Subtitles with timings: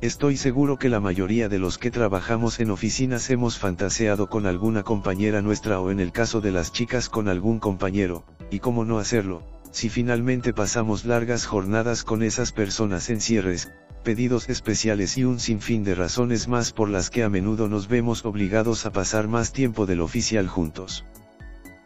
[0.00, 4.84] Estoy seguro que la mayoría de los que trabajamos en oficinas hemos fantaseado con alguna
[4.84, 9.00] compañera nuestra o en el caso de las chicas con algún compañero, y cómo no
[9.00, 13.72] hacerlo, si finalmente pasamos largas jornadas con esas personas en cierres,
[14.04, 18.24] pedidos especiales y un sinfín de razones más por las que a menudo nos vemos
[18.24, 21.06] obligados a pasar más tiempo del oficial juntos.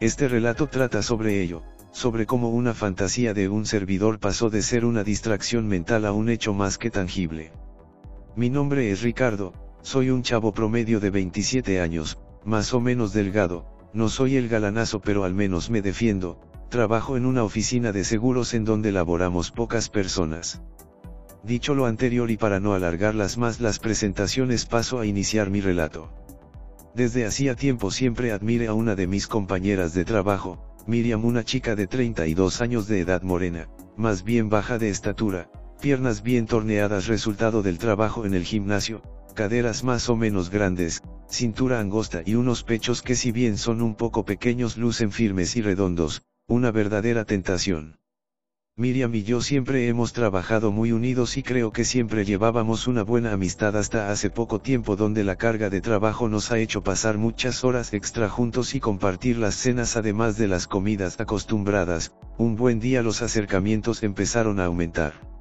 [0.01, 4.85] Este relato trata sobre ello, sobre cómo una fantasía de un servidor pasó de ser
[4.85, 7.53] una distracción mental a un hecho más que tangible.
[8.35, 9.53] Mi nombre es Ricardo,
[9.83, 15.01] soy un chavo promedio de 27 años, más o menos delgado, no soy el galanazo
[15.01, 19.91] pero al menos me defiendo, trabajo en una oficina de seguros en donde laboramos pocas
[19.91, 20.63] personas.
[21.43, 26.11] Dicho lo anterior y para no alargarlas más las presentaciones paso a iniciar mi relato.
[26.95, 31.77] Desde hacía tiempo siempre admire a una de mis compañeras de trabajo, Miriam una chica
[31.77, 35.51] de 32 años de edad morena, más bien baja de estatura,
[35.83, 39.03] piernas bien torneadas resultado del trabajo en el gimnasio,
[39.35, 43.97] caderas más o menos grandes, cintura angosta y unos pechos que si bien son un
[43.97, 47.99] poco pequeños lucen firmes y redondos, una verdadera tentación.
[48.77, 53.33] Miriam y yo siempre hemos trabajado muy unidos y creo que siempre llevábamos una buena
[53.33, 57.65] amistad hasta hace poco tiempo donde la carga de trabajo nos ha hecho pasar muchas
[57.65, 63.03] horas extra juntos y compartir las cenas además de las comidas acostumbradas, un buen día
[63.03, 65.33] los acercamientos empezaron a aumentar.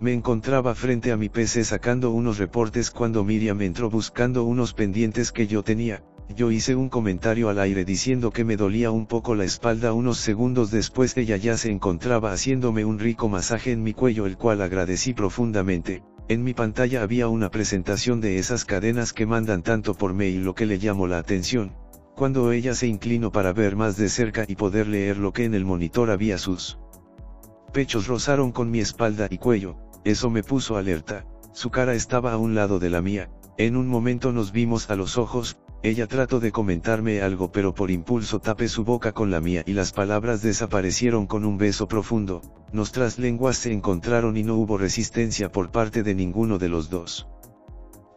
[0.00, 5.32] Me encontraba frente a mi PC sacando unos reportes cuando Miriam entró buscando unos pendientes
[5.32, 6.04] que yo tenía,
[6.36, 10.18] yo hice un comentario al aire diciendo que me dolía un poco la espalda unos
[10.18, 14.62] segundos después ella ya se encontraba haciéndome un rico masaje en mi cuello el cual
[14.62, 20.14] agradecí profundamente, en mi pantalla había una presentación de esas cadenas que mandan tanto por
[20.14, 21.72] mail lo que le llamó la atención,
[22.14, 25.54] cuando ella se inclinó para ver más de cerca y poder leer lo que en
[25.54, 26.78] el monitor había sus
[27.72, 32.38] pechos rozaron con mi espalda y cuello, eso me puso alerta, su cara estaba a
[32.38, 36.40] un lado de la mía, en un momento nos vimos a los ojos, ella trató
[36.40, 40.42] de comentarme algo pero por impulso tapé su boca con la mía y las palabras
[40.42, 42.42] desaparecieron con un beso profundo,
[42.72, 47.28] nuestras lenguas se encontraron y no hubo resistencia por parte de ninguno de los dos.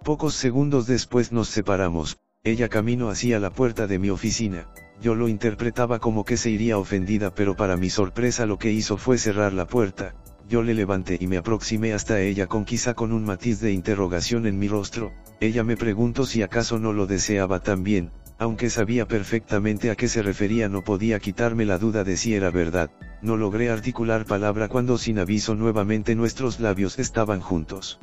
[0.03, 4.67] Pocos segundos después nos separamos, ella caminó hacia la puerta de mi oficina,
[4.99, 8.97] yo lo interpretaba como que se iría ofendida pero para mi sorpresa lo que hizo
[8.97, 10.15] fue cerrar la puerta,
[10.50, 14.46] yo le levanté y me aproximé hasta ella con quizá con un matiz de interrogación
[14.46, 19.91] en mi rostro, ella me preguntó si acaso no lo deseaba también, aunque sabía perfectamente
[19.91, 22.90] a qué se refería no podía quitarme la duda de si era verdad,
[23.22, 28.00] no logré articular palabra cuando sin aviso nuevamente nuestros labios estaban juntos.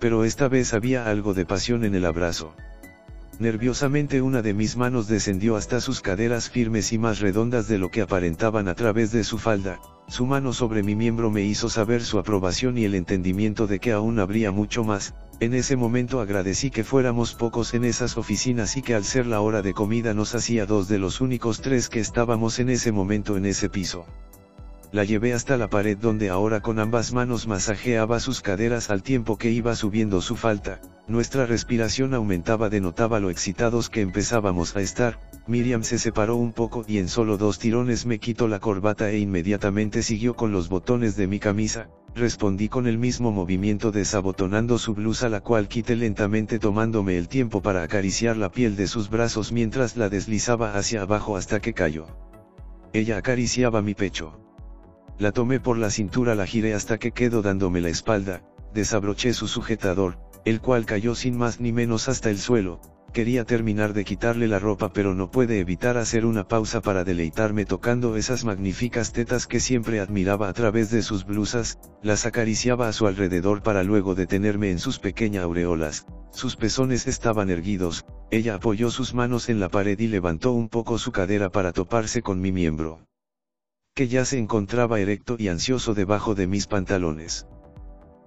[0.00, 2.54] Pero esta vez había algo de pasión en el abrazo.
[3.38, 7.90] Nerviosamente una de mis manos descendió hasta sus caderas firmes y más redondas de lo
[7.90, 12.02] que aparentaban a través de su falda, su mano sobre mi miembro me hizo saber
[12.02, 16.70] su aprobación y el entendimiento de que aún habría mucho más, en ese momento agradecí
[16.70, 20.34] que fuéramos pocos en esas oficinas y que al ser la hora de comida nos
[20.34, 24.06] hacía dos de los únicos tres que estábamos en ese momento en ese piso.
[24.90, 29.36] La llevé hasta la pared donde ahora con ambas manos masajeaba sus caderas al tiempo
[29.36, 35.20] que iba subiendo su falta, nuestra respiración aumentaba denotaba lo excitados que empezábamos a estar,
[35.48, 39.18] Miriam se separó un poco y en solo dos tirones me quitó la corbata e
[39.18, 44.92] inmediatamente siguió con los botones de mi camisa, respondí con el mismo movimiento desabotonando su
[44.92, 49.50] blusa la cual quité lentamente tomándome el tiempo para acariciar la piel de sus brazos
[49.50, 52.08] mientras la deslizaba hacia abajo hasta que cayó.
[52.92, 54.38] Ella acariciaba mi pecho.
[55.18, 58.42] La tomé por la cintura, la giré hasta que quedó dándome la espalda,
[58.74, 63.92] desabroché su sujetador, el cual cayó sin más ni menos hasta el suelo, quería terminar
[63.92, 68.44] de quitarle la ropa pero no puede evitar hacer una pausa para deleitarme tocando esas
[68.44, 73.62] magníficas tetas que siempre admiraba a través de sus blusas, las acariciaba a su alrededor
[73.62, 79.48] para luego detenerme en sus pequeñas aureolas, sus pezones estaban erguidos, ella apoyó sus manos
[79.48, 83.00] en la pared y levantó un poco su cadera para toparse con mi miembro.
[83.94, 87.46] que ya se encontraba erecto y ansioso debajo de mis pantalones.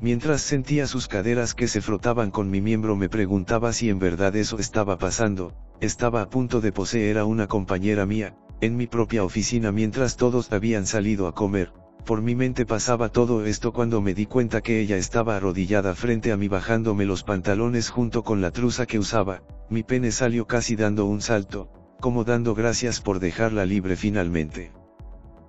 [0.02, 4.36] Mientras sentía sus caderas que se frotaban con mi miembro me preguntaba si en verdad
[4.36, 9.24] eso estaba pasando, estaba a punto de poseer a una compañera mía, en mi propia
[9.24, 11.72] oficina mientras todos habían salido a comer,
[12.04, 16.32] por mi mente pasaba todo esto cuando me di cuenta que ella estaba arrodillada frente
[16.32, 20.76] a mí bajándome los pantalones junto con la truza que usaba, mi pene salió casi
[20.76, 21.70] dando un salto,
[22.00, 24.72] como dando gracias por dejarla libre finalmente.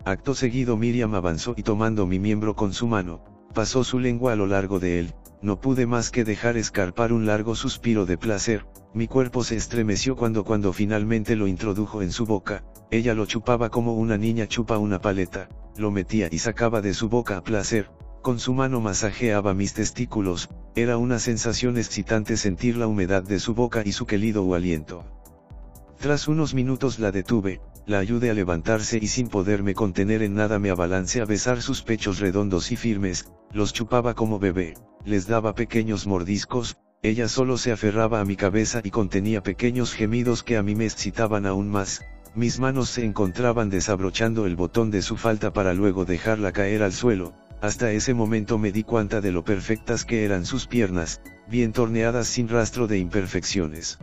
[0.04, 4.36] Acto seguido Miriam avanzó y tomando mi miembro con su mano, pasó su lengua a
[4.36, 8.66] lo largo de él, no pude más que dejar escarpar un largo suspiro de placer,
[8.94, 13.70] mi cuerpo se estremeció cuando cuando finalmente lo introdujo en su boca, ella lo chupaba
[13.70, 17.90] como una niña chupa una paleta, lo metía y sacaba de su boca a placer,
[18.22, 23.54] con su mano masajeaba mis testículos, era una sensación excitante sentir la humedad de su
[23.54, 25.04] boca y su querido aliento.
[25.98, 30.58] Tras unos minutos la detuve, la ayudé a levantarse y sin poderme contener en nada
[30.58, 34.74] me abalancé a besar sus pechos redondos y firmes, los chupaba como bebé,
[35.04, 40.42] les daba pequeños mordiscos, ella solo se aferraba a mi cabeza y contenía pequeños gemidos
[40.42, 42.02] que a mí me excitaban aún más,
[42.34, 46.92] mis manos se encontraban desabrochando el botón de su falta para luego dejarla caer al
[46.92, 51.72] suelo, hasta ese momento me di cuenta de lo perfectas que eran sus piernas, bien
[51.72, 53.98] torneadas sin rastro de imperfecciones.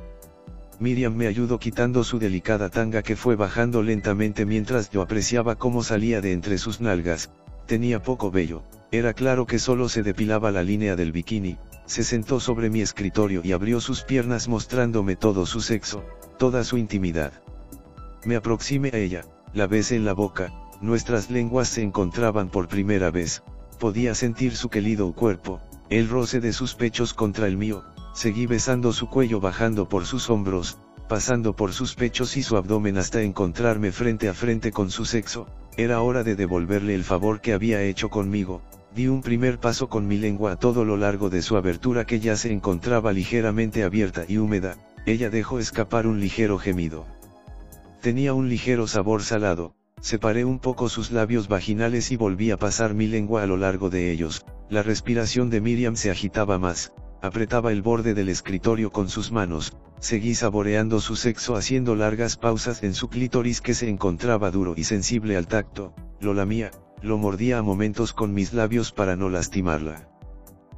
[0.79, 5.83] Miriam me ayudó quitando su delicada tanga que fue bajando lentamente mientras yo apreciaba cómo
[5.83, 7.31] salía de entre sus nalgas,
[7.65, 12.39] tenía poco vello, era claro que solo se depilaba la línea del bikini, se sentó
[12.39, 16.05] sobre mi escritorio y abrió sus piernas mostrándome todo su sexo,
[16.37, 17.33] toda su intimidad.
[18.23, 23.11] Me aproximé a ella, la besé en la boca, nuestras lenguas se encontraban por primera
[23.11, 23.43] vez,
[23.79, 25.59] podía sentir su querido cuerpo,
[25.89, 27.83] el roce de sus pechos contra el mío,
[28.13, 32.97] seguí besando su cuello bajando por sus hombros, pasando por sus pechos y su abdomen
[32.97, 35.47] hasta encontrarme frente a frente con su sexo,
[35.77, 38.61] era hora de devolverle el favor que había hecho conmigo,
[38.93, 42.19] di un primer paso con mi lengua a todo lo largo de su abertura que
[42.19, 47.05] ya se encontraba ligeramente abierta y húmeda, ella dejó escapar un ligero gemido.
[48.01, 52.93] Tenía un ligero sabor salado, separé un poco sus labios vaginales y volví a pasar
[52.93, 57.71] mi lengua a lo largo de ellos, la respiración de Miriam se agitaba más, apretaba
[57.71, 62.93] el borde del escritorio con sus manos, seguí saboreando su sexo haciendo largas pausas en
[62.93, 66.71] su clítoris que se encontraba duro y sensible al tacto, lo lamía,
[67.01, 70.09] lo mordía a momentos con mis labios para no lastimarla.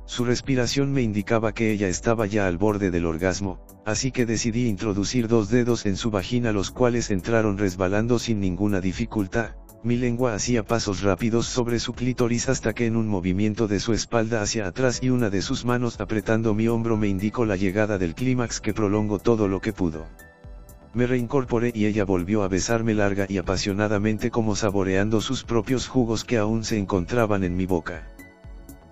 [0.06, 4.68] Su respiración me indicaba que ella estaba ya al borde del orgasmo, así que decidí
[4.68, 9.52] introducir dos dedos en su vagina los cuales entraron resbalando sin ninguna dificultad,
[9.83, 13.94] mi lengua hacía pasos rápidos sobre su clítoris hasta que en un movimiento de su
[13.94, 17.98] espalda hacia atrás y una de sus manos apretando mi hombro me indicó la llegada
[17.98, 20.06] del clímax que prolongó todo lo que pudo.
[20.94, 26.25] Me reincorporé y ella volvió a besarme larga y apasionadamente como saboreando sus propios jugos
[26.25, 28.07] que aún se encontraban en mi boca.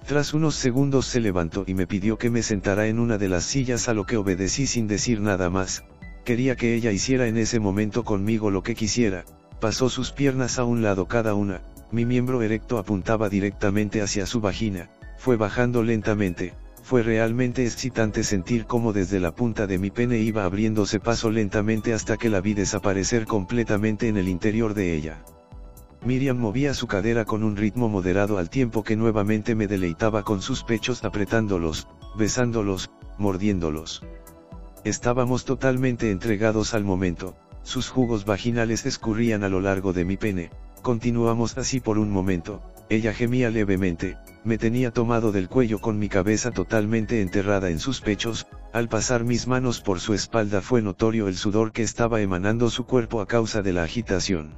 [0.07, 3.43] Tras unos segundos se levantó y me pidió que me sentara en una de las
[3.43, 5.83] sillas a lo que obedecí sin decir nada más,
[6.25, 9.25] quería que ella hiciera en ese momento conmigo lo que quisiera,
[9.59, 11.61] pasó sus piernas a un lado cada una,
[11.91, 16.53] mi miembro erecto apuntaba directamente hacia su vagina, fue bajando lentamente,
[16.83, 21.93] fue realmente excitante sentir cómo desde la punta de mi pene iba abriéndose paso lentamente
[21.93, 25.23] hasta que la vi desaparecer completamente en el interior de ella.
[26.03, 30.41] Miriam movía su cadera con un ritmo moderado al tiempo que nuevamente me deleitaba con
[30.41, 31.87] sus pechos apretándolos,
[32.17, 34.03] besándolos, mordiéndolos.
[34.85, 37.35] Estábamos totalmente entregados al momento,
[37.69, 40.49] sus jugos vaginales escurrían a lo largo de mi pene,
[40.81, 46.09] continuamos así por un momento, ella gemía levemente, me tenía tomado del cuello con mi
[46.09, 51.27] cabeza totalmente enterrada en sus pechos, al pasar mis manos por su espalda fue notorio
[51.27, 54.57] el sudor que estaba emanando su cuerpo a causa de la agitación.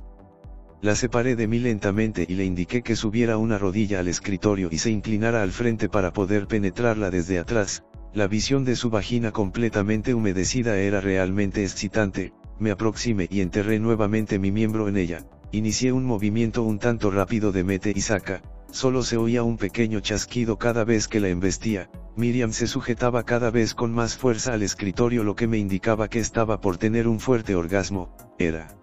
[0.82, 4.78] La separé de mí lentamente y le indiqué que subiera una rodilla al escritorio y
[4.78, 10.14] se inclinara al frente para poder penetrarla desde atrás, la visión de su vagina completamente
[10.14, 16.06] humedecida era realmente excitante, me aproximé y enterré nuevamente mi miembro en ella, inicié un
[16.06, 20.84] movimiento un tanto rápido de mete y saca, solo se oía un pequeño chasquido cada
[20.84, 25.36] vez que la embestía, Miriam se sujetaba cada vez con más fuerza al escritorio lo
[25.36, 28.78] que me indicaba que estaba por tener un fuerte orgasmo, era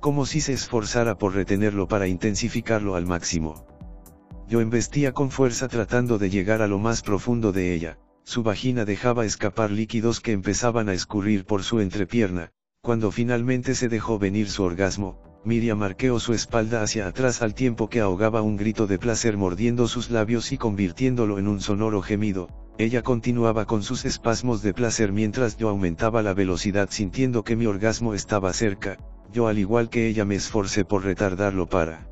[0.00, 3.66] como si se esforzara por retenerlo para intensificarlo al máximo.
[4.48, 8.84] Yo embestía con fuerza tratando de llegar a lo más profundo de ella, su vagina
[8.84, 12.52] dejaba escapar líquidos que empezaban a escurrir por su entrepierna,
[12.88, 17.90] cuando finalmente se dejó venir su orgasmo, Miriam arqueó su espalda hacia atrás al tiempo
[17.90, 22.48] que ahogaba un grito de placer mordiendo sus labios y convirtiéndolo en un sonoro gemido,
[22.78, 27.66] ella continuaba con sus espasmos de placer mientras yo aumentaba la velocidad sintiendo que mi
[27.66, 28.96] orgasmo estaba cerca,
[29.34, 32.08] yo al igual que ella me esforcé por retardarlo para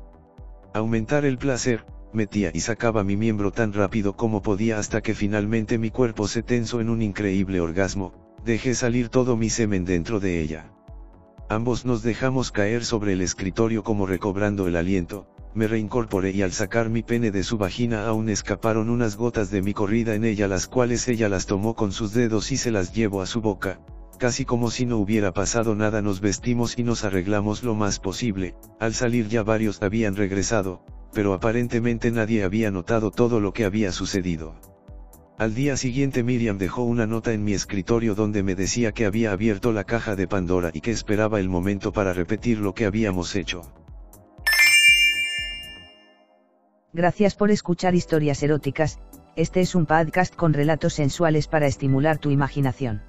[0.75, 5.79] Aumentar el placer, metía y sacaba mi miembro tan rápido como podía hasta que finalmente
[5.79, 10.41] mi cuerpo se tensó en un increíble orgasmo, dejé salir todo mi semen dentro de
[10.41, 10.71] ella.
[11.49, 15.27] Ambos nos dejamos caer sobre el escritorio como recobrando el aliento,
[15.57, 19.63] me reincorporé y al sacar mi pene de su vagina aún escaparon unas gotas de
[19.63, 22.93] mi corrida en ella las cuales ella las tomó con sus dedos y se las
[22.93, 23.79] llevó a su boca,
[24.19, 28.55] casi como si no hubiera pasado nada nos vestimos y nos arreglamos lo más posible,
[28.79, 33.91] al salir ya varios habían regresado, pero aparentemente nadie había notado todo lo que había
[33.91, 34.76] sucedido.
[35.37, 39.31] Al día siguiente Miriam dejó una nota en mi escritorio donde me decía que había
[39.31, 43.35] abierto la caja de Pandora y que esperaba el momento para repetir lo que habíamos
[43.35, 43.71] hecho.
[46.91, 48.97] Gracias por escuchar historias eróticas,
[49.35, 53.03] este es un podcast con relatos sensuales para estimular tu imaginación.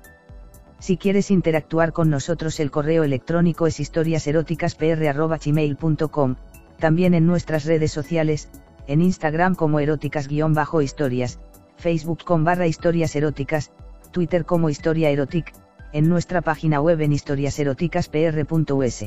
[0.80, 6.36] Si quieres interactuar con nosotros el correo electrónico es historiaseroticaspr.gmail.com,
[6.78, 8.50] también en nuestras redes sociales,
[8.86, 11.40] en Instagram como eróticas-historias,
[11.78, 13.72] Facebook con barra historias eróticas,
[14.10, 15.54] Twitter como historia erotic,
[15.92, 19.04] en nuestra página web en historiaseroticaspr.us.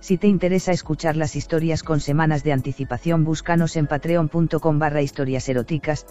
[0.00, 5.48] Si te interesa escuchar las historias con semanas de anticipación búscanos en patreon.com barra historias
[5.48, 6.06] eróticas.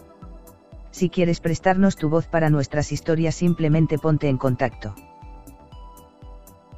[0.92, 4.96] Si quieres prestarnos tu voz para nuestras historias simplemente ponte en contacto.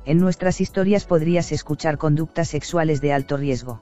[0.06, 3.82] En nuestras historias podrías escuchar conductas sexuales de alto riesgo.